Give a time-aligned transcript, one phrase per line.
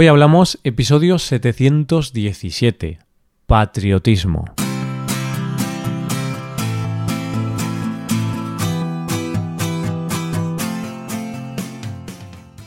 [0.00, 3.00] Hoy hablamos episodio 717,
[3.46, 4.44] Patriotismo.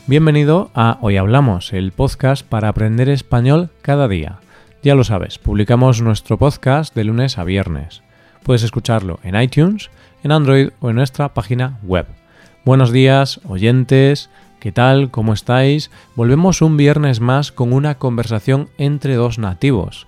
[0.06, 4.40] Bienvenido a Hoy Hablamos, el podcast para aprender español cada día.
[4.82, 8.02] Ya lo sabes, publicamos nuestro podcast de lunes a viernes.
[8.42, 9.90] Puedes escucharlo en iTunes,
[10.22, 12.04] en Android o en nuestra página web.
[12.66, 14.28] Buenos días, oyentes,
[14.62, 15.10] ¿qué tal?
[15.10, 15.90] ¿Cómo estáis?
[16.14, 20.06] Volvemos un viernes más con una conversación entre dos nativos.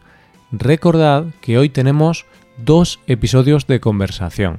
[0.52, 2.24] Recordad que hoy tenemos
[2.56, 4.58] dos episodios de conversación.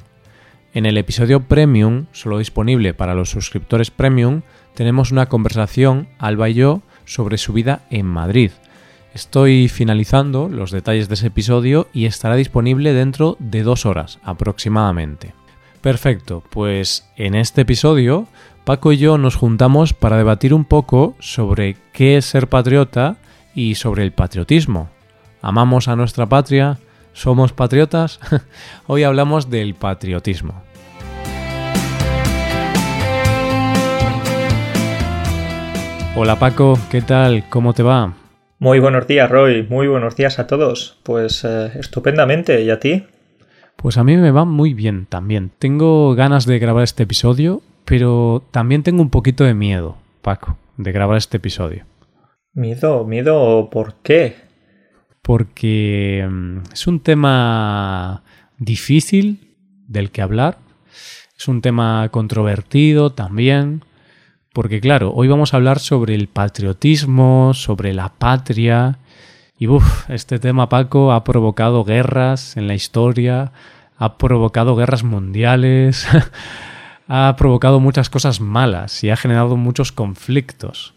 [0.73, 4.41] En el episodio Premium, solo disponible para los suscriptores Premium,
[4.73, 8.51] tenemos una conversación, Alba y yo, sobre su vida en Madrid.
[9.13, 15.33] Estoy finalizando los detalles de ese episodio y estará disponible dentro de dos horas aproximadamente.
[15.79, 18.27] Perfecto, pues en este episodio
[18.65, 23.17] Paco y yo nos juntamos para debatir un poco sobre qué es ser patriota
[23.53, 24.89] y sobre el patriotismo.
[25.39, 26.79] ¿Amamos a nuestra patria?
[27.13, 28.19] ¿Somos patriotas?
[28.87, 30.63] Hoy hablamos del patriotismo.
[36.15, 37.47] Hola Paco, ¿qué tal?
[37.49, 38.13] ¿Cómo te va?
[38.57, 40.97] Muy buenos días Roy, muy buenos días a todos.
[41.03, 43.05] Pues eh, estupendamente, ¿y a ti?
[43.77, 45.51] Pues a mí me va muy bien también.
[45.59, 50.91] Tengo ganas de grabar este episodio, pero también tengo un poquito de miedo, Paco, de
[50.91, 51.85] grabar este episodio.
[52.53, 53.05] ¿Miedo?
[53.05, 54.35] ¿Miedo por qué?
[55.21, 58.23] Porque mm, es un tema
[58.57, 59.55] difícil
[59.87, 60.57] del que hablar,
[61.37, 63.83] es un tema controvertido también
[64.55, 68.99] porque claro, hoy vamos a hablar sobre el patriotismo, sobre la patria.
[69.57, 73.51] Y uff, este tema, Paco, ha provocado guerras en la historia,
[73.97, 76.07] ha provocado guerras mundiales,
[77.07, 80.93] ha provocado muchas cosas malas y ha generado muchos conflictos.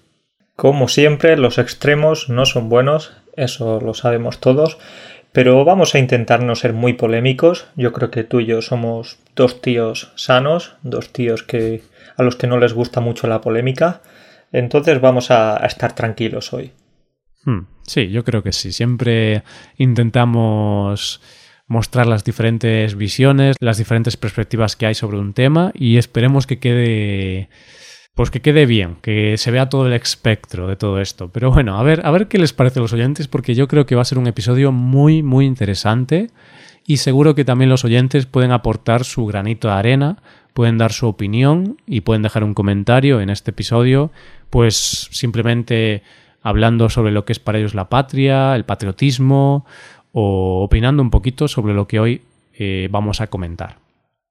[0.56, 4.78] Como siempre, los extremos no son buenos, eso lo sabemos todos,
[5.30, 7.68] pero vamos a intentar no ser muy polémicos.
[7.76, 11.82] Yo creo que tú y yo somos dos tíos sanos, dos tíos que
[12.16, 14.00] a los que no les gusta mucho la polémica.
[14.50, 16.72] Entonces vamos a, estar tranquilos hoy.
[17.44, 18.72] Hmm, sí, yo creo que sí.
[18.72, 19.42] Siempre
[19.76, 21.20] intentamos
[21.66, 26.58] mostrar las diferentes visiones, las diferentes perspectivas que hay sobre un tema y esperemos que
[26.58, 27.48] quede
[28.14, 31.30] pues que quede bien, que se vea todo el espectro de todo esto.
[31.30, 33.86] Pero bueno, a ver, a ver qué les parece a los oyentes, porque yo creo
[33.86, 36.28] que va a ser un episodio muy, muy interesante
[36.84, 40.16] y seguro que también los oyentes pueden aportar su granito de arena
[40.58, 44.10] pueden dar su opinión y pueden dejar un comentario en este episodio,
[44.50, 46.02] pues simplemente
[46.42, 49.66] hablando sobre lo que es para ellos la patria, el patriotismo
[50.12, 52.22] o opinando un poquito sobre lo que hoy
[52.54, 53.76] eh, vamos a comentar.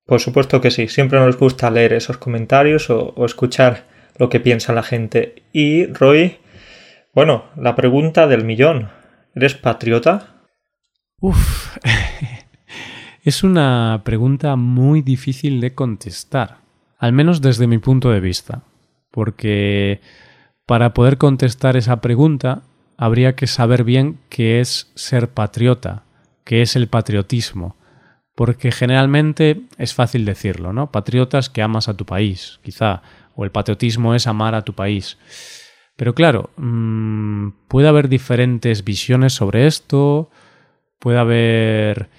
[0.05, 3.85] Por supuesto que sí, siempre nos gusta leer esos comentarios o, o escuchar
[4.17, 5.43] lo que piensa la gente.
[5.51, 6.37] Y Roy,
[7.13, 8.89] bueno, la pregunta del millón,
[9.35, 10.35] ¿eres patriota?
[11.19, 11.77] Uf,
[13.27, 16.59] Es una pregunta muy difícil de contestar,
[16.97, 18.63] al menos desde mi punto de vista,
[19.11, 19.99] porque
[20.67, 22.61] para poder contestar esa pregunta
[22.97, 26.03] habría que saber bien qué es ser patriota,
[26.43, 27.77] qué es el patriotismo,
[28.35, 30.91] porque generalmente es fácil decirlo, ¿no?
[30.91, 33.01] Patriotas que amas a tu país, quizá,
[33.33, 35.17] o el patriotismo es amar a tu país.
[35.95, 40.29] Pero claro, mm, puede haber diferentes visiones sobre esto,
[40.99, 42.09] puede haber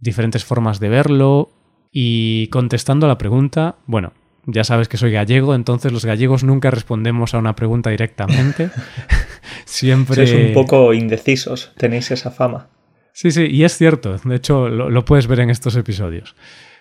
[0.00, 1.52] diferentes formas de verlo
[1.92, 4.12] y contestando a la pregunta, bueno,
[4.46, 8.70] ya sabes que soy gallego, entonces los gallegos nunca respondemos a una pregunta directamente.
[9.64, 10.26] Siempre...
[10.26, 12.68] Sois un poco indecisos, tenéis esa fama.
[13.12, 16.36] Sí, sí, y es cierto, de hecho lo, lo puedes ver en estos episodios.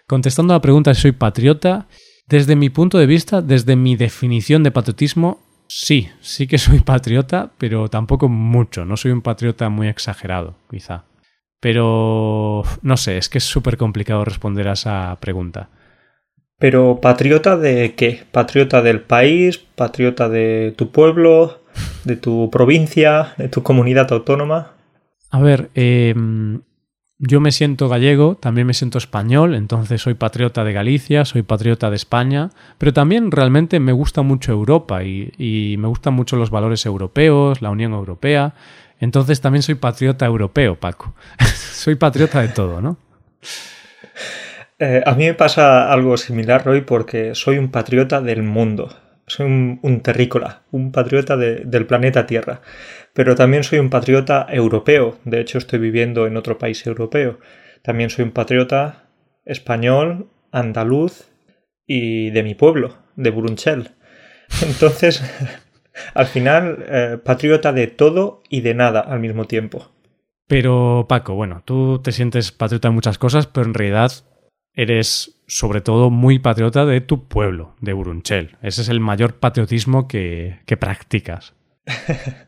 [0.08, 1.88] Contestando a la pregunta si soy patriota,
[2.28, 7.52] desde mi punto de vista, desde mi definición de patriotismo, sí, sí que soy patriota,
[7.58, 11.06] pero tampoco mucho, no soy un patriota muy exagerado, quizá.
[11.60, 15.70] Pero no sé, es que es súper complicado responder a esa pregunta.
[16.58, 18.24] Pero patriota de qué?
[18.32, 19.58] ¿Patriota del país?
[19.58, 21.60] ¿Patriota de tu pueblo?
[22.06, 23.34] ¿De tu provincia?
[23.38, 24.72] ¿De tu comunidad autónoma?
[25.32, 26.62] A ver, em,
[27.18, 31.90] yo me siento gallego, también me siento español, entonces soy patriota de Galicia, soy patriota
[31.90, 36.52] de España, pero también realmente me gusta mucho Europa y, y me gustan mucho los
[36.52, 38.54] valores europeos, la Unión Europea.
[39.00, 41.14] Entonces también soy patriota europeo, Paco.
[41.56, 42.98] soy patriota de todo, ¿no?
[44.80, 48.90] Eh, a mí me pasa algo similar, Roy, porque soy un patriota del mundo.
[49.28, 52.62] Soy un, terrícola, un patriota del planeta Tierra.
[53.14, 55.18] Pero también soy un patriota europeo.
[55.24, 57.40] De hecho, estoy viviendo en otro país europeo.
[57.82, 59.10] También soy un patriota
[59.46, 61.32] español, andaluz
[61.88, 63.92] y de mi pueblo, de Burunchel.
[64.62, 65.24] Entonces,
[66.14, 69.92] Al final, eh, patriota de todo y de nada al mismo tiempo.
[70.48, 74.12] Pero Paco, bueno, tú te sientes patriota de muchas cosas, pero en realidad
[74.76, 78.58] eres sobre todo muy patriota de tu pueblo, de Urunchel.
[78.62, 81.54] Ese es el mayor patriotismo que, que practicas.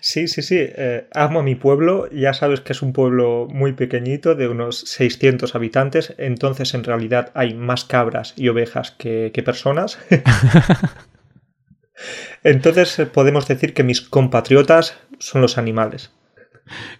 [0.00, 0.56] Sí, sí, sí.
[0.58, 2.10] Eh, amo a mi pueblo.
[2.10, 6.14] Ya sabes que es un pueblo muy pequeñito, de unos 600 habitantes.
[6.18, 9.98] Entonces, en realidad, hay más cabras y ovejas que, que personas.
[12.44, 16.10] entonces, eh, podemos decir que mis compatriotas son los animales.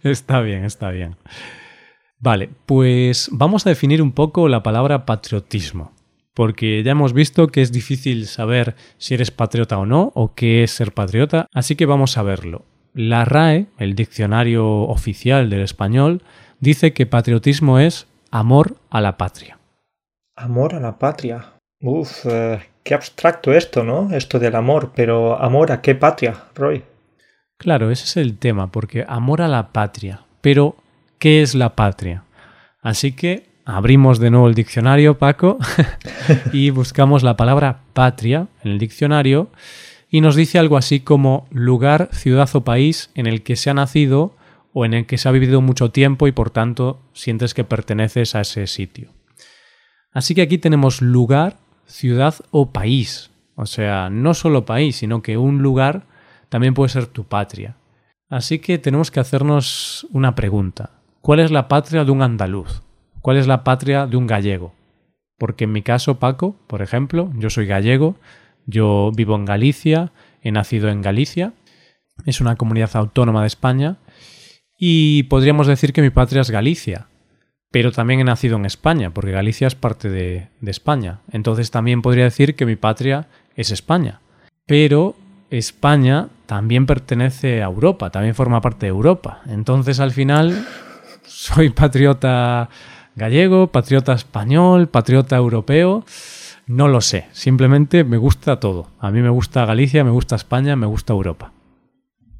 [0.03, 1.17] Está bien, está bien.
[2.20, 5.93] Vale, pues vamos a definir un poco la palabra patriotismo,
[6.35, 10.65] porque ya hemos visto que es difícil saber si eres patriota o no, o qué
[10.65, 12.65] es ser patriota, así que vamos a verlo.
[12.93, 16.23] La RAE, el diccionario oficial del español,
[16.59, 19.59] dice que patriotismo es amor a la patria.
[20.35, 21.53] Amor a la patria.
[21.81, 24.12] Uf, eh, qué abstracto esto, ¿no?
[24.12, 26.82] Esto del amor, pero amor a qué patria, Roy.
[27.56, 30.23] Claro, ese es el tema, porque amor a la patria.
[30.41, 30.76] Pero,
[31.19, 32.25] ¿qué es la patria?
[32.82, 35.59] Así que abrimos de nuevo el diccionario, Paco,
[36.53, 39.50] y buscamos la palabra patria en el diccionario
[40.11, 43.75] y nos dice algo así como lugar, ciudad o país en el que se ha
[43.75, 44.37] nacido
[44.73, 48.35] o en el que se ha vivido mucho tiempo y por tanto sientes que perteneces
[48.35, 49.11] a ese sitio.
[50.12, 53.31] Así que aquí tenemos lugar, ciudad o país.
[53.55, 56.06] O sea, no solo país, sino que un lugar
[56.49, 57.76] también puede ser tu patria.
[58.31, 60.98] Así que tenemos que hacernos una pregunta.
[61.28, 62.80] ¿Cuál es la patria de un andaluz?
[63.20, 64.72] ¿Cuál es la patria de un gallego?
[65.36, 68.16] Porque en mi caso, Paco, por ejemplo, yo soy gallego,
[68.64, 70.10] yo vivo en Galicia,
[70.40, 71.52] he nacido en Galicia,
[72.25, 73.98] es una comunidad autónoma de España,
[74.78, 77.08] y podríamos decir que mi patria es Galicia,
[77.70, 81.20] pero también he nacido en España, porque Galicia es parte de, de España.
[81.30, 84.22] Entonces también podría decir que mi patria es España.
[84.64, 85.14] Pero
[85.50, 89.42] España también pertenece a Europa, también forma parte de Europa.
[89.46, 90.64] Entonces al final
[91.28, 92.69] soy patriota
[93.14, 96.04] gallego, patriota español, patriota europeo.
[96.66, 98.88] No lo sé, simplemente me gusta todo.
[99.00, 101.52] A mí me gusta Galicia, me gusta España, me gusta Europa.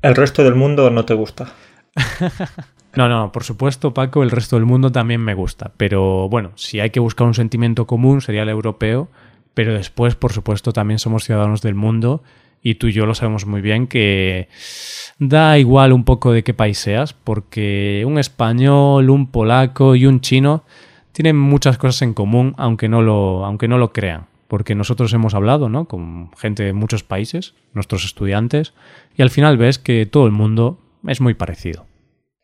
[0.03, 1.53] ¿El resto del mundo no te gusta?
[2.95, 5.73] no, no, por supuesto, Paco, el resto del mundo también me gusta.
[5.77, 9.09] Pero bueno, si hay que buscar un sentimiento común sería el europeo.
[9.55, 12.23] Pero después, por supuesto, también somos ciudadanos del mundo
[12.63, 14.49] y tú y yo lo sabemos muy bien que
[15.19, 20.21] da igual un poco de qué país seas, porque un español, un polaco y un
[20.21, 20.65] chino
[21.13, 24.27] tienen muchas cosas en común, aunque no lo, aunque no lo crean.
[24.47, 25.87] Porque nosotros hemos hablado ¿no?
[25.87, 28.73] con gente de muchos países, nuestros estudiantes,
[29.17, 31.88] y al final ves que todo el mundo es muy parecido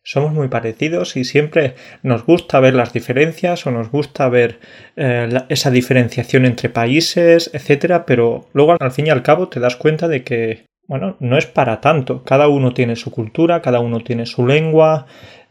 [0.04, 4.60] somos muy parecidos y siempre nos gusta ver las diferencias o nos gusta ver
[4.96, 9.76] eh, esa diferenciación entre países, etcétera, pero luego al fin y al cabo te das
[9.76, 12.22] cuenta de que, bueno, no es para tanto.
[12.22, 15.06] Cada uno tiene su cultura, cada uno tiene su lengua,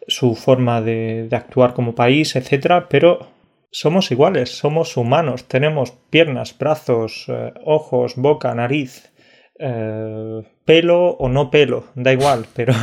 [0.08, 3.32] su forma de, actuar como país, etcétera, pero
[3.72, 9.12] somos iguales, somos humanos, tenemos piernas, brazos, eh, ojos, boca, nariz,
[9.58, 12.74] eh, pelo o no pelo, da igual, pero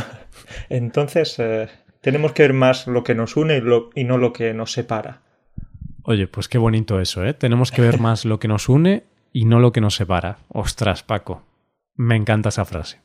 [0.69, 1.69] entonces eh,
[2.01, 3.61] tenemos que ver más lo que nos une
[3.95, 5.21] y, no lo que nos separa.
[6.03, 7.33] Oye, pues qué bonito eso, ¿eh?
[7.33, 10.39] Tenemos que ver más lo que nos une y no lo que nos separa.
[10.49, 11.43] Ostras, Paco.
[11.95, 12.99] Me encanta esa frase.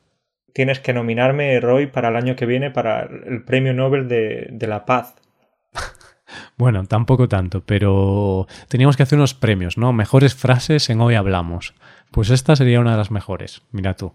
[0.54, 4.66] Tienes que nominarme, Roy, para el año que viene para el Premio Nobel de, de
[4.66, 5.16] la Paz.
[6.56, 9.92] bueno, tampoco tanto, pero teníamos que hacer unos premios, ¿no?
[9.92, 11.74] Mejores frases en Hoy Hablamos.
[12.10, 14.14] Pues esta sería una de las mejores, mira tú.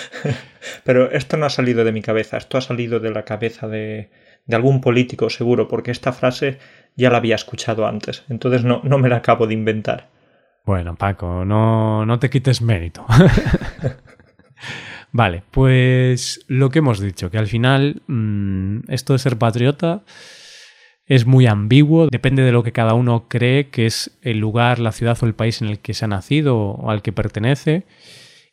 [0.84, 4.10] Pero esto no ha salido de mi cabeza, esto ha salido de la cabeza de,
[4.50, 6.58] algún político seguro, porque esta frase
[6.96, 10.08] ya la había escuchado antes, entonces no, no me la acabo de inventar.
[10.64, 13.04] Bueno, Paco, no, no te quites mérito.
[15.12, 20.02] vale, pues lo que hemos dicho, que al final mm, esto de ser patriota
[21.06, 24.92] es muy ambiguo, depende de lo que cada uno cree que es el lugar, la
[24.92, 27.84] ciudad o el país en el que se ha nacido o al que pertenece.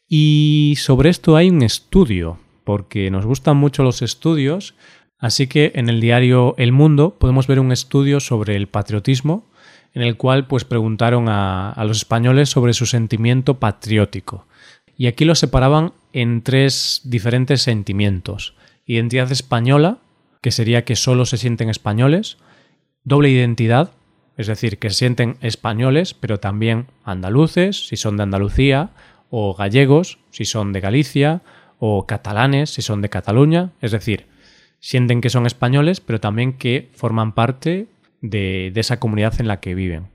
[0.10, 4.74] Y sobre esto hay un estudio, porque nos gustan mucho los estudios,
[5.20, 9.46] así que en el diario El Mundo podemos ver un estudio sobre el patriotismo,
[9.94, 14.48] en el cual pues preguntaron a, a los españoles sobre su sentimiento patriótico.
[14.98, 18.56] Y aquí lo separaban en tres diferentes sentimientos.
[18.88, 20.00] Identidad española,
[20.42, 22.38] que sería que solo se sienten españoles,
[23.04, 23.92] doble identidad,
[24.38, 28.92] es decir, que se sienten españoles, pero también andaluces, si son de Andalucía,
[29.29, 31.41] o gallegos, si son de Galicia,
[31.79, 34.25] o catalanes, si son de Cataluña, es decir,
[34.79, 37.88] sienten que son españoles, pero también que forman parte
[38.21, 40.07] de, esa comunidad en la que viven.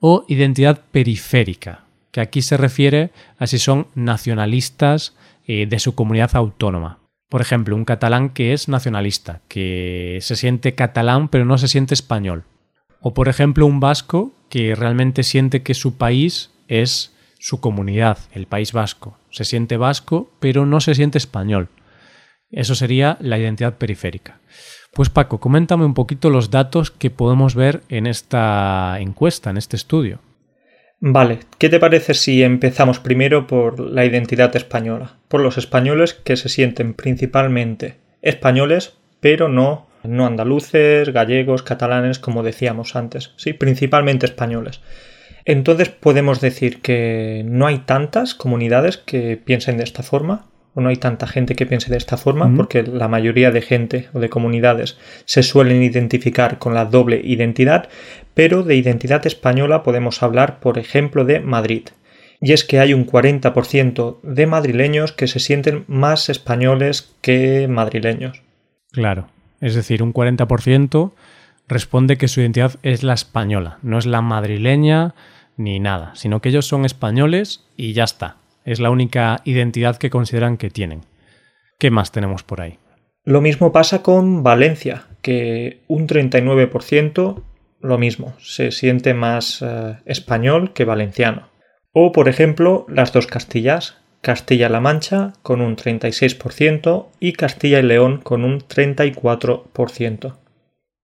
[0.00, 5.14] O identidad periférica, que aquí se refiere a si son nacionalistas
[5.46, 6.98] eh, de su comunidad autónoma.
[7.28, 11.94] Por ejemplo, un catalán que es nacionalista, que se siente catalán pero no se siente
[11.94, 12.44] español.
[13.00, 18.46] O por ejemplo, un vasco que realmente siente que su país es su comunidad, el
[18.46, 19.18] País Vasco.
[19.30, 21.68] Se siente vasco pero no se siente español.
[22.52, 24.38] Eso sería la identidad periférica.
[24.92, 29.74] Pues Paco, coméntame un poquito los datos que podemos ver en esta encuesta, en este
[29.74, 30.20] estudio.
[31.00, 35.16] Vale, ¿qué te parece si empezamos primero por la identidad española?
[35.26, 42.44] Por los españoles que se sienten principalmente españoles, pero no, no andaluces, gallegos, catalanes, como
[42.44, 44.80] decíamos antes, sí, principalmente españoles.
[45.44, 50.88] Entonces podemos decir que no hay tantas comunidades que piensen de esta forma, o no
[50.88, 54.30] hay tanta gente que piense de esta forma, porque la mayoría de gente o de
[54.30, 54.96] comunidades
[55.26, 57.88] se suelen identificar con la doble identidad,
[58.34, 61.88] pero de identidad española podemos hablar, por ejemplo, de Madrid.
[62.40, 68.42] Y es que hay un 40% de madrileños que se sienten más españoles que madrileños.
[68.92, 69.28] Claro,
[69.60, 71.12] es decir, un 40%
[71.68, 75.14] responde que su identidad es la española, no es la madrileña
[75.56, 78.36] ni nada, sino que ellos son españoles y ya está.
[78.64, 81.02] Es la única identidad que consideran que tienen.
[81.78, 82.78] ¿Qué más tenemos por ahí?
[83.24, 87.42] Lo mismo pasa con Valencia, que un 39%
[87.82, 91.48] lo mismo, se siente más eh, español que valenciano.
[91.92, 98.20] O, por ejemplo, las dos Castillas, Castilla-La Mancha con un 36% y Castilla y León
[98.22, 100.36] con un 34%.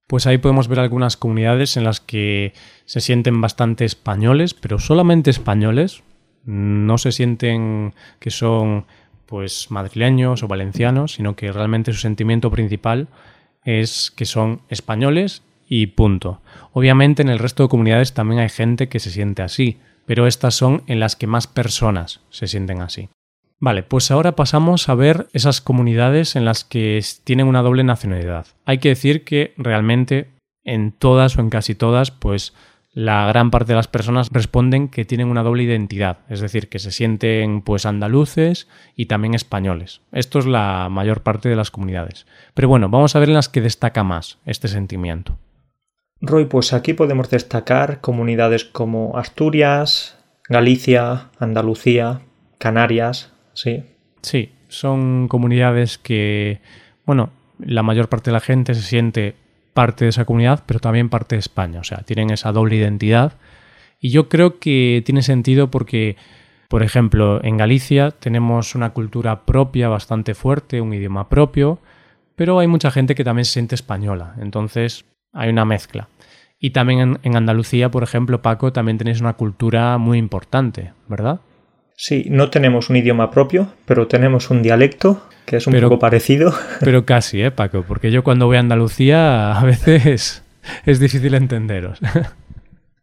[0.08, 2.54] Pues ahí podemos ver algunas comunidades en las que
[2.86, 6.02] se sienten bastante españoles, pero solamente españoles,
[6.46, 8.86] no se sienten que son
[9.26, 13.08] pues madrileños o valencianos, sino que realmente su sentimiento principal
[13.64, 16.40] es que son españoles y punto.
[16.72, 20.54] Obviamente en el resto de comunidades también hay gente que se siente así, pero estas
[20.54, 23.10] son en las que más personas se sienten así.
[23.60, 28.46] Vale, pues ahora pasamos a ver esas comunidades en las que tienen una doble nacionalidad.
[28.64, 30.28] Hay que decir que realmente
[30.64, 32.54] en todas o en casi todas, pues
[32.92, 36.78] la gran parte de las personas responden que tienen una doble identidad, es decir, que
[36.78, 40.00] se sienten pues andaluces y también españoles.
[40.12, 42.26] Esto es la mayor parte de las comunidades.
[42.54, 45.36] Pero bueno, vamos a ver en las que destaca más este sentimiento.
[46.20, 52.22] Roy, pues aquí podemos destacar comunidades como Asturias, Galicia, Andalucía,
[52.58, 53.82] Canarias, sí.
[54.22, 56.60] Sí, son comunidades que,
[57.06, 59.34] bueno, la mayor parte de la gente se siente
[59.74, 61.80] parte de esa comunidad, pero también parte de España.
[61.80, 63.34] O sea, tienen esa doble identidad.
[64.00, 66.16] Y yo creo que tiene sentido porque,
[66.68, 71.78] por ejemplo, en Galicia tenemos una cultura propia bastante fuerte, un idioma propio,
[72.34, 74.34] pero hay mucha gente que también se siente española.
[74.40, 76.08] Entonces, hay una mezcla.
[76.58, 81.40] Y también en, Andalucía, por ejemplo, Paco, también tenéis una cultura muy importante, ¿verdad?
[82.00, 86.54] Sí, no tenemos un idioma propio, pero tenemos un dialecto que es un poco parecido.
[86.80, 87.82] Pero casi, ¿eh, Paco?
[87.82, 90.44] Porque yo cuando voy a Andalucía a veces
[90.86, 91.98] es difícil entenderos.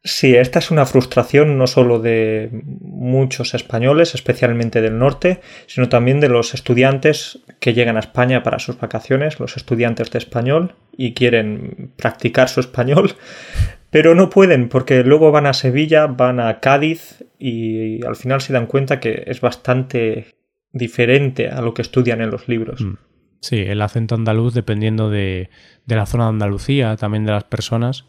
[0.08, 6.20] Sí, esta es una frustración no solo de muchos españoles, especialmente del norte, sino también
[6.20, 11.16] de los estudiantes que llegan a España para sus vacaciones, los estudiantes de español, y
[11.16, 13.16] quieren practicar su español,
[13.90, 18.54] pero no pueden porque luego van a Sevilla, van a Cádiz y al final se
[18.54, 20.36] dan cuenta que es bastante
[20.72, 22.80] diferente a lo que estudian en los libros.
[22.80, 22.98] Mm.
[23.42, 25.50] Sí, el acento andaluz, dependiendo de,
[25.88, 28.06] de la zona de Andalucía, también de las personas,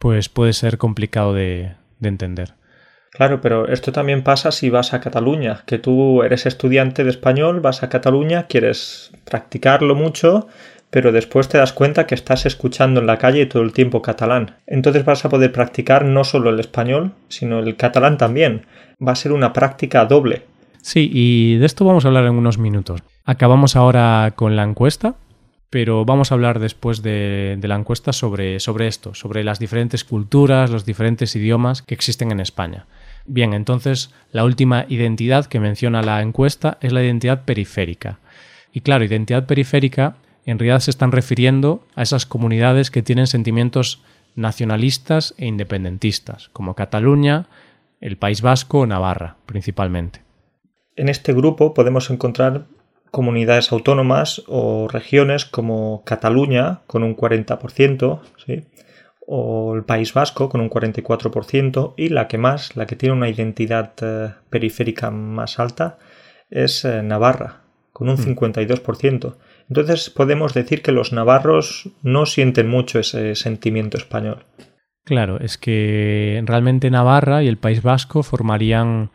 [0.00, 2.54] pues puede ser complicado de, entender.
[3.12, 7.60] Claro, pero esto también pasa si vas a Cataluña, que tú eres estudiante de español,
[7.60, 10.48] vas a Cataluña, quieres practicarlo mucho,
[10.88, 14.56] pero después te das cuenta que estás escuchando en la calle todo el tiempo catalán.
[14.66, 18.64] Entonces vas a poder practicar no solo el español, sino el catalán también.
[19.06, 20.44] Va a ser una práctica doble.
[20.80, 23.02] Sí, y de esto vamos a hablar en unos minutos.
[23.26, 25.14] Acabamos ahora con la encuesta
[25.70, 30.70] pero vamos a hablar después de, la encuesta sobre, sobre esto, sobre las diferentes culturas,
[30.70, 32.86] los diferentes idiomas que existen en España.
[33.24, 38.18] Bien, entonces la última identidad que menciona la encuesta es la identidad periférica.
[38.72, 44.02] Y claro, identidad periférica en realidad se están refiriendo a esas comunidades que tienen sentimientos
[44.34, 47.46] nacionalistas e independentistas, como Cataluña,
[48.00, 50.22] el País Vasco o Navarra, principalmente.
[50.96, 52.66] En este grupo podemos encontrar
[53.10, 58.64] comunidades autónomas o regiones como Cataluña con un 40%, ¿sí?
[59.32, 63.28] o el País Vasco con un 44% y la que más, la que tiene una
[63.28, 65.98] identidad eh, periférica más alta
[66.50, 67.60] es eh, Navarra
[67.92, 69.28] con un 52%.
[69.28, 69.32] Mm.
[69.68, 74.44] Entonces podemos decir que los navarros no sienten mucho ese sentimiento español.
[75.04, 79.10] Claro, es que realmente Navarra y el País Vasco formarían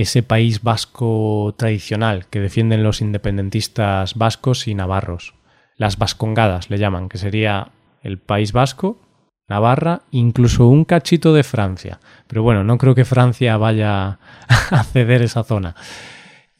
[0.00, 5.34] ese país vasco tradicional que defienden los independentistas vascos y navarros.
[5.76, 9.00] Las vascongadas le llaman, que sería el País Vasco,
[9.48, 11.98] Navarra, incluso un cachito de Francia.
[12.28, 14.20] Pero bueno, no creo que Francia vaya
[14.70, 15.74] a ceder esa zona.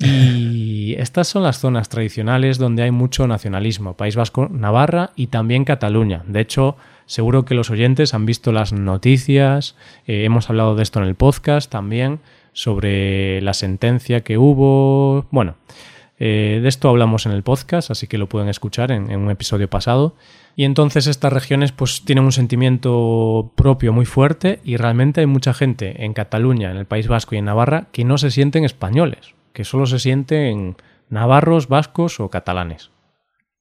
[0.01, 5.65] Y estas son las zonas tradicionales donde hay mucho nacionalismo, País Vasco, Navarra y también
[5.65, 6.25] Cataluña.
[6.27, 6.77] De hecho,
[7.07, 9.77] seguro que los oyentes han visto las noticias,
[10.09, 12.19] eh, hemos hablado de esto en el podcast también,
[12.59, 15.27] sobre la sentencia que hubo.
[15.31, 15.57] Bueno,
[16.19, 19.71] eh, de esto hablamos en el podcast, así que lo pueden escuchar en, un episodio
[19.71, 20.17] pasado.
[20.57, 25.55] Y entonces estas regiones pues tienen un sentimiento propio muy fuerte y realmente hay mucha
[25.55, 29.35] gente en Cataluña, en el País Vasco y en Navarra que no se sienten españoles
[29.59, 30.77] que solo se sienten
[31.11, 32.93] navarros, vascos o catalanes.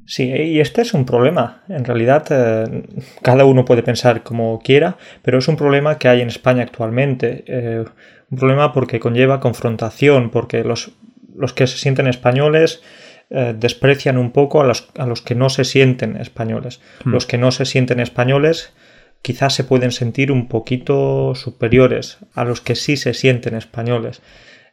[0.06, 1.64] Sí, y este es un problema.
[1.70, 2.84] En realidad, eh,
[3.24, 7.44] cada uno puede pensar como quiera, pero es un problema que hay en España actualmente.
[7.48, 7.84] Eh,
[8.30, 10.92] un problema porque conlleva confrontación, porque los,
[11.36, 12.82] los que se sienten españoles
[13.30, 16.82] eh, desprecian un poco a los, a los, que no se sienten españoles.
[17.04, 17.12] Hmm.
[17.12, 18.74] Los que no se sienten españoles
[19.22, 24.22] quizás se pueden sentir un poquito superiores a los que sí se sienten españoles.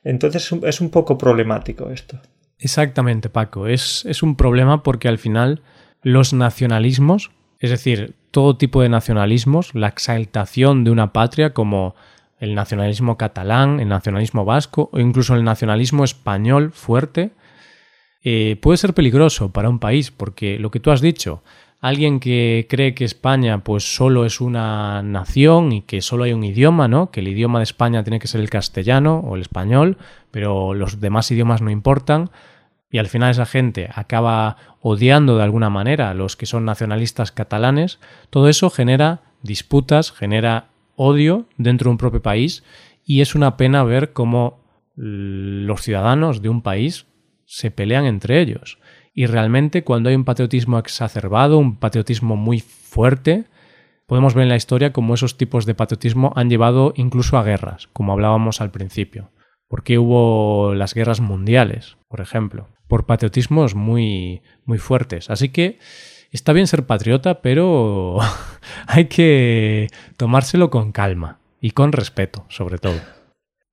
[0.05, 2.21] Entonces es un poco problemático esto.
[2.59, 3.67] Exactamente, Paco.
[3.67, 5.63] Es, es un problema porque al final
[6.03, 11.95] los nacionalismos, es decir, todo tipo de nacionalismos, la exaltación de una patria como
[12.39, 17.31] el nacionalismo catalán, el nacionalismo vasco o incluso el nacionalismo español fuerte,
[18.23, 21.43] eh, puede ser peligroso para un país porque lo que tú has dicho,
[21.85, 26.43] alguien que cree que España pues solo es una nación y que solo hay un
[26.43, 27.11] idioma, ¿no?
[27.11, 29.99] Que el idioma de España tiene que ser el castellano o el español,
[30.31, 32.31] pero los demás idiomas no importan.
[32.91, 37.33] Y al final esa gente acaba odiando de alguna manera a los que son nacionalistas
[37.33, 37.99] catalanes.
[38.31, 42.65] Todo eso genera disputas, genera odio dentro de un propio país
[43.05, 44.65] y es una pena ver cómo
[44.97, 47.07] los ciudadanos de un país
[47.45, 48.79] se pelean entre ellos.
[49.13, 53.45] Y realmente cuando hay un patriotismo exacerbado, un patriotismo muy fuerte,
[54.07, 57.89] podemos ver en la historia cómo esos tipos de patriotismo han llevado incluso a guerras,
[57.93, 59.31] como hablábamos al principio.
[59.69, 65.31] Porque hubo las guerras mundiales, por ejemplo, por patriotismos muy, muy fuertes.
[65.31, 65.79] Así que
[66.35, 68.19] está bien ser patriota, pero
[68.87, 72.97] hay que tomárselo con calma y con respeto, sobre todo.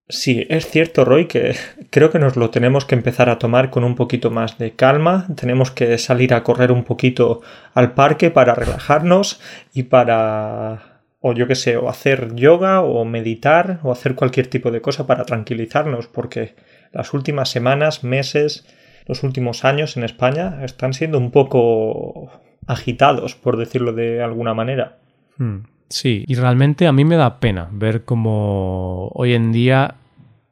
[0.08, 1.56] Sí, es cierto, Roy, que
[1.90, 5.26] creo que nos lo tenemos que empezar a tomar con un poquito más de calma.
[5.36, 7.42] Tenemos que salir a correr un poquito
[7.74, 9.40] al parque para relajarnos
[9.74, 14.70] y para, o yo qué sé, o hacer yoga o meditar o hacer cualquier tipo
[14.70, 16.56] de cosa para tranquilizarnos, porque
[16.92, 18.66] las últimas semanas, meses,
[19.08, 22.30] los últimos años en España están siendo un poco
[22.68, 24.98] agitados, por decirlo de alguna manera.
[25.38, 25.60] Hmm.
[25.90, 29.96] Sí, y realmente a mí me da pena ver cómo hoy en día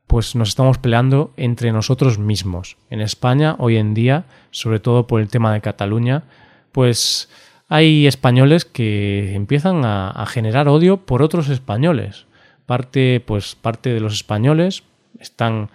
[0.05, 2.77] pues nos estamos peleando entre nosotros mismos.
[2.89, 6.23] En España, hoy en día, sobre todo por el tema de Cataluña,
[6.71, 7.29] pues
[7.67, 12.25] hay españoles que empiezan a, generar odio por otros españoles.
[12.65, 14.81] Parte, pues, parte de los españoles
[15.19, 15.69] están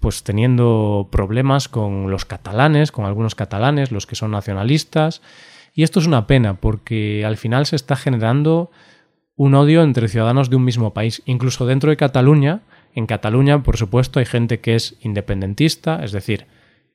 [0.00, 5.22] pues teniendo problemas con los catalanes, con algunos catalanes, los que son nacionalistas.
[5.74, 8.70] Y esto es una pena porque al final se está generando
[9.36, 11.22] un odio entre ciudadanos de un mismo país.
[11.26, 12.62] Incluso dentro de Cataluña
[12.94, 16.46] en Cataluña, por supuesto, hay gente que es independentista, es decir,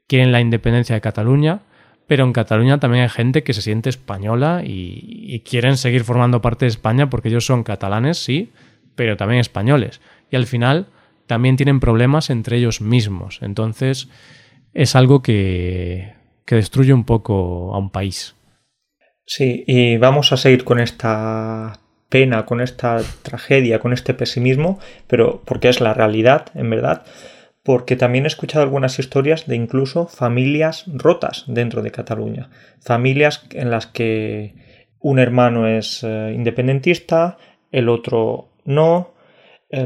[0.07, 1.61] quieren la independencia de Cataluña,
[2.07, 6.65] pero en Cataluña también hay gente que se siente española y, quieren seguir formando parte
[6.65, 8.51] de España porque ellos son catalanes, sí,
[8.95, 10.01] pero también españoles.
[10.29, 10.87] Y al final
[11.27, 13.39] también tienen problemas entre ellos mismos.
[13.41, 14.09] Entonces
[14.73, 16.13] es algo que,
[16.45, 18.35] que destruye un poco a un país.
[19.25, 25.41] Sí, y vamos a seguir con esta pena, con esta tragedia, con este pesimismo, pero
[25.45, 27.03] porque es la realidad, en verdad,
[27.63, 32.49] porque también he escuchado algunas historias de incluso familias rotas dentro de Cataluña,
[32.81, 34.53] familias en las que
[34.99, 37.37] un hermano es eh, independentista,
[37.71, 39.12] el otro no,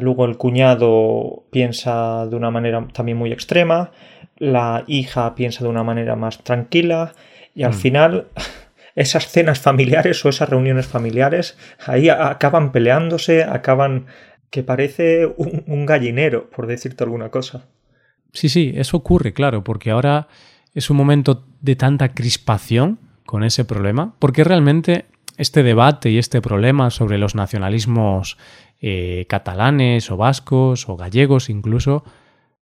[0.01, 3.91] luego el cuñado piensa de una manera también muy extrema,
[4.37, 7.13] la hija piensa de una manera más tranquila
[7.55, 7.75] y al mm.
[7.75, 8.27] final
[8.95, 14.07] esas cenas familiares o esas reuniones familiares, ahí acaban peleándose, acaban
[14.49, 17.67] que parece un, gallinero, por decirte alguna cosa.
[18.33, 20.27] Sí, sí, eso ocurre, claro, porque ahora
[20.73, 25.05] es un momento de tanta crispación con ese problema, porque realmente
[25.37, 28.37] este debate y este problema sobre los nacionalismos
[28.81, 32.03] eh, catalanes o vascos o gallegos incluso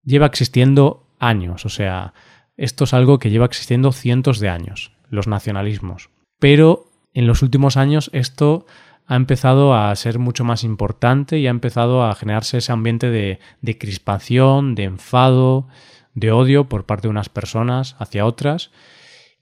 [0.03, 2.13] lleva existiendo años, o sea,
[2.57, 7.77] esto es algo que lleva existiendo cientos de años, los nacionalismos pero en los últimos
[7.77, 8.65] años esto
[9.07, 13.39] ha empezado a ser mucho más importante y ha empezado a generarse ese ambiente de,
[13.61, 15.67] de crispación, de enfado,
[16.13, 18.71] de odio por parte de unas personas hacia otras.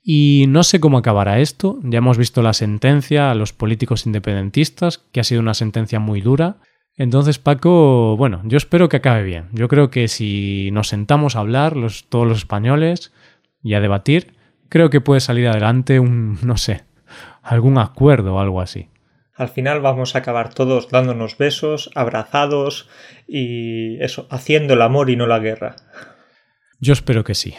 [0.06, 1.80] Y no sé cómo acabará esto.
[1.82, 6.20] Ya hemos visto la sentencia a los políticos independentistas, que ha sido una sentencia muy
[6.20, 6.58] dura.
[6.96, 9.48] Entonces, Paco, bueno, yo espero que acabe bien.
[9.52, 13.12] Yo creo que si nos sentamos a hablar, los, todos los españoles,
[13.62, 14.34] y a debatir,
[14.68, 16.84] creo que puede salir adelante un, no sé,
[17.42, 18.90] algún acuerdo o algo así.
[19.34, 22.88] Al final vamos a acabar todos dándonos besos, abrazados
[23.26, 25.76] y eso, haciendo el amor y no la guerra.
[26.78, 27.54] Yo espero que sí.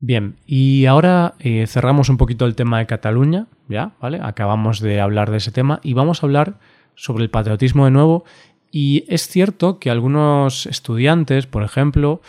[0.00, 3.92] Bien, y ahora eh, cerramos un poquito el tema de Cataluña, ¿ya?
[4.00, 4.20] ¿Vale?
[4.22, 6.58] Acabamos de hablar de ese tema y vamos a hablar
[6.94, 8.24] sobre el patriotismo de nuevo.
[8.70, 12.20] Y es cierto que algunos estudiantes, por ejemplo,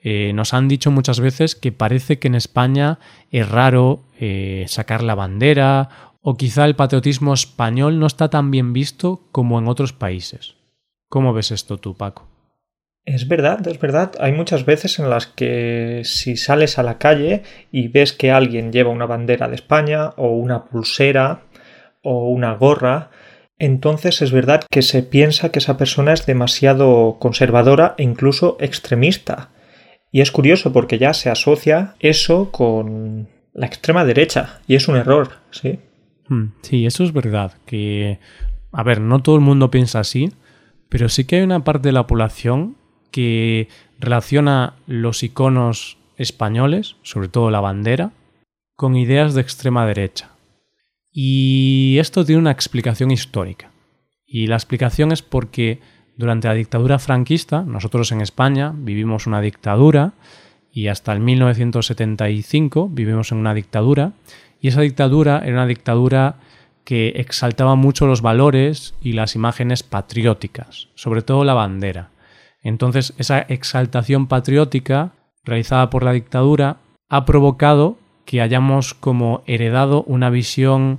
[0.00, 2.98] eh, nos han dicho muchas veces que parece que en España
[3.30, 8.72] es raro eh, sacar la bandera o quizá el patriotismo español no está tan bien
[8.72, 10.54] visto como en otros países.
[11.10, 12.37] ¿Cómo ves esto tú, Paco?
[13.08, 14.12] Es verdad, es verdad.
[14.20, 17.42] Hay muchas veces en las que si sales a la calle
[17.72, 21.40] y ves que alguien lleva una bandera de España o una pulsera
[22.02, 23.08] o una gorra,
[23.58, 29.52] entonces es verdad que se piensa que esa persona es demasiado conservadora e incluso extremista.
[30.12, 34.96] Y es curioso porque ya se asocia eso con la extrema derecha y es un
[34.96, 35.78] error, ¿sí?
[36.28, 37.52] Hmm, sí, eso es verdad.
[37.64, 38.18] Que,
[38.70, 40.30] a ver, no todo el mundo piensa así,
[40.90, 42.76] pero sí que hay una parte de la población
[43.10, 43.68] que
[43.98, 48.12] relaciona los iconos españoles, sobre todo la bandera,
[48.76, 50.30] con ideas de extrema derecha.
[51.12, 53.70] Y esto tiene una explicación histórica.
[54.26, 55.80] Y la explicación es porque
[56.16, 60.12] durante la dictadura franquista, nosotros en España vivimos una dictadura
[60.72, 64.12] y hasta el 1975 vivimos en una dictadura
[64.60, 66.36] y esa dictadura era una dictadura
[66.84, 72.10] que exaltaba mucho los valores y las imágenes patrióticas, sobre todo la bandera.
[72.68, 76.76] Entonces, esa exaltación patriótica realizada por la dictadura
[77.08, 80.98] ha provocado que hayamos como heredado una visión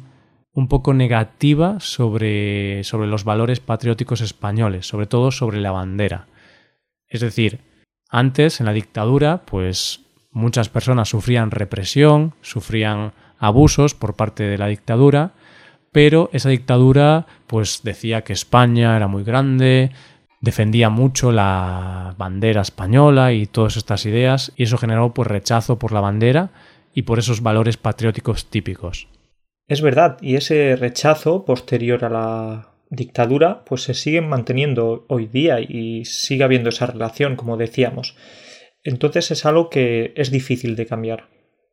[0.51, 6.25] un poco negativa sobre, sobre los valores patrióticos españoles, sobre todo sobre la bandera.
[7.07, 7.59] Es decir,
[8.09, 10.01] antes, en la dictadura, pues
[10.31, 15.33] muchas personas sufrían represión, sufrían abusos por parte de la dictadura,
[15.91, 19.91] pero esa dictadura pues decía que España era muy grande,
[20.41, 25.91] defendía mucho la bandera española y todas estas ideas, y eso generó pues rechazo por
[25.91, 26.51] la bandera
[26.93, 29.07] y por esos valores patrióticos típicos.
[29.67, 35.59] Es verdad, y ese rechazo posterior a la dictadura, pues se sigue manteniendo hoy día
[35.59, 38.15] y sigue habiendo esa relación, como decíamos.
[38.83, 41.27] Entonces es algo que es difícil de cambiar.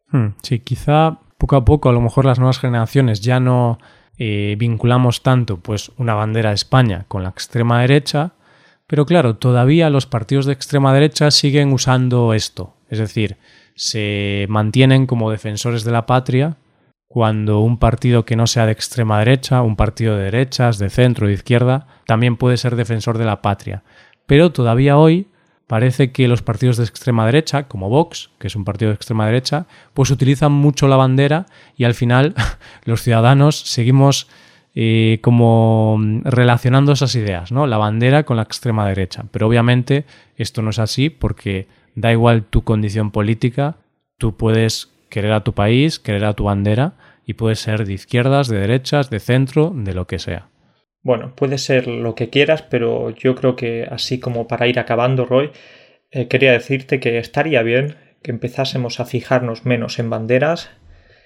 [0.09, 3.79] Hmm, sí, quizá poco a poco, a lo mejor las nuevas generaciones ya no
[4.19, 8.33] eh, vinculamos tanto pues una bandera de España con la extrema derecha,
[8.87, 13.37] pero claro, todavía los partidos de extrema derecha siguen usando esto, es decir,
[13.75, 16.57] se mantienen como defensores de la patria
[17.09, 21.27] cuando un partido que no sea de extrema derecha, un partido de derechas, de centro,
[21.27, 23.85] de izquierda, también puede ser defensor de la patria.
[24.27, 25.29] Pero todavía hoy
[25.67, 29.27] parece que los partidos de extrema derecha, como Vox, que es un partido de extrema
[29.27, 31.47] derecha, pues utilizan mucho la bandera
[31.77, 32.35] y al final
[32.85, 34.29] los ciudadanos seguimos
[34.79, 37.67] eh, como relacionando esas ideas, ¿no?
[37.67, 39.25] La bandera con la extrema derecha.
[39.31, 40.05] Pero obviamente
[40.37, 43.77] esto no es así porque da igual tu condición política,
[44.19, 46.93] tú puedes querer a tu país, querer a tu bandera,
[47.25, 50.49] y puede ser de izquierdas, de derechas, de centro, de lo que sea.
[51.03, 55.25] Bueno, puede ser lo que quieras, pero yo creo que así como para ir acabando,
[55.25, 55.53] Roy,
[56.11, 60.71] eh, quería decirte que estaría bien que empezásemos a fijarnos menos en banderas,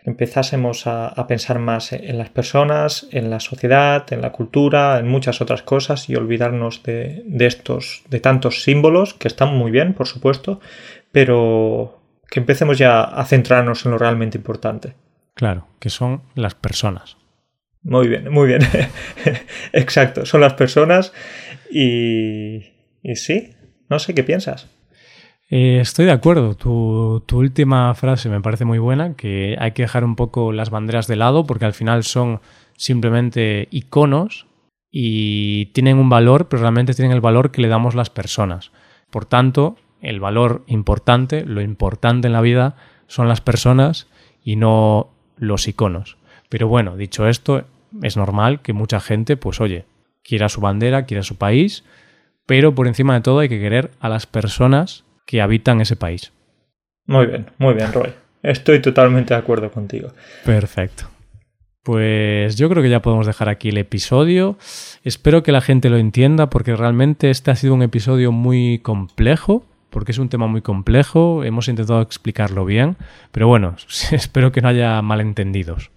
[0.05, 5.41] empezásemos a, pensar más en las personas, en la sociedad, en la cultura, en muchas
[5.41, 10.07] otras cosas y olvidarnos de, de estos, de tantos símbolos que están muy bien, por
[10.07, 10.61] supuesto,
[11.13, 14.95] pero que empecemos ya a centrarnos en lo realmente importante.
[15.35, 17.17] Claro, que son las personas.
[17.83, 18.61] Muy bien, muy bien.
[19.73, 21.13] Exacto, son las personas
[21.71, 23.55] y, y sí,
[23.89, 24.69] no sé qué piensas.
[25.51, 26.55] Eh, estoy de acuerdo.
[26.55, 30.71] Tu, tu, última frase me parece muy buena, que hay que dejar un poco las
[30.71, 32.41] banderas de lado porque al final son
[32.77, 34.47] simplemente iconos
[34.93, 38.71] y tienen un valor, pero realmente tienen el valor que le damos las personas.
[39.11, 42.77] Por tanto, el valor importante, lo importante en la vida
[43.09, 44.07] son las personas
[44.45, 46.17] y no los iconos.
[46.49, 47.65] Pero bueno, dicho esto,
[48.03, 49.85] es normal que mucha gente, pues oye,
[50.23, 51.85] quiera su bandera, quiera su país,
[52.47, 56.33] pero por encima de todo hay que querer a las personas que habitan ese país.
[57.07, 58.11] Muy bien, muy bien, Roy.
[58.43, 60.13] Estoy totalmente de acuerdo contigo.
[60.45, 61.05] Perfecto.
[61.85, 64.59] Pues yo creo que ya podemos dejar aquí el episodio.
[65.05, 69.65] Espero que la gente lo entienda porque realmente este ha sido un episodio muy complejo,
[69.91, 71.45] porque es un tema muy complejo.
[71.45, 72.97] Hemos intentado explicarlo bien,
[73.31, 73.77] pero bueno,
[74.11, 75.93] espero que no haya malentendidos.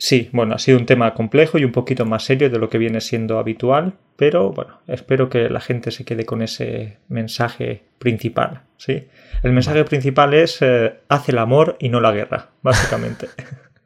[0.00, 2.78] Sí, bueno, ha sido un tema complejo y un poquito más serio de lo que
[2.78, 8.62] viene siendo habitual, pero bueno, espero que la gente se quede con ese mensaje principal,
[8.78, 9.08] ¿sí?
[9.42, 13.28] El mensaje principal es eh, haz el amor y no la guerra, básicamente.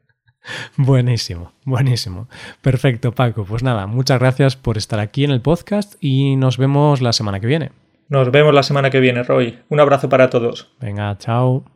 [0.77, 2.29] buenísimo, buenísimo.
[2.62, 3.44] Perfecto, Paco.
[3.44, 7.40] Pues nada, muchas gracias por estar aquí en el podcast y nos vemos la semana
[7.40, 7.72] que viene.
[8.09, 9.59] Nos vemos la semana que viene, Roy.
[9.68, 10.72] Un abrazo para todos.
[10.81, 11.73] Venga, chao.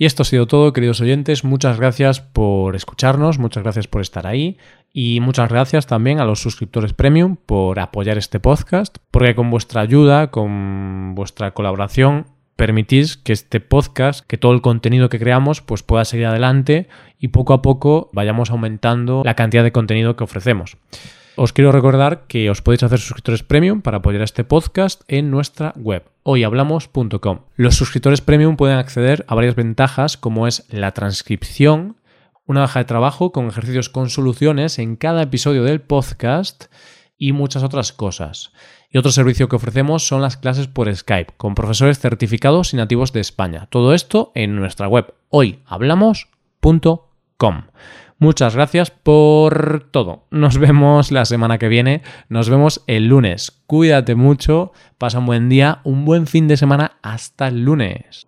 [0.00, 1.42] Y esto ha sido todo, queridos oyentes.
[1.42, 4.56] Muchas gracias por escucharnos, muchas gracias por estar ahí
[4.92, 9.80] y muchas gracias también a los suscriptores premium por apoyar este podcast, porque con vuestra
[9.80, 15.82] ayuda, con vuestra colaboración, permitís que este podcast, que todo el contenido que creamos, pues
[15.82, 16.86] pueda seguir adelante
[17.18, 20.76] y poco a poco vayamos aumentando la cantidad de contenido que ofrecemos.
[21.40, 25.72] Os quiero recordar que os podéis hacer suscriptores premium para apoyar este podcast en nuestra
[25.76, 27.42] web hoyhablamos.com.
[27.54, 31.94] Los suscriptores premium pueden acceder a varias ventajas como es la transcripción,
[32.44, 36.64] una hoja de trabajo con ejercicios con soluciones en cada episodio del podcast
[37.16, 38.50] y muchas otras cosas.
[38.90, 43.12] Y otro servicio que ofrecemos son las clases por Skype con profesores certificados y nativos
[43.12, 43.68] de España.
[43.70, 47.62] Todo esto en nuestra web hoyhablamos.com.
[48.18, 50.26] Muchas gracias por todo.
[50.30, 52.02] Nos vemos la semana que viene.
[52.28, 53.62] Nos vemos el lunes.
[53.66, 54.72] Cuídate mucho.
[54.98, 56.98] Pasa un buen día, un buen fin de semana.
[57.02, 58.26] Hasta el lunes.